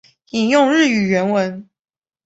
[0.31, 1.69] 引用日语原文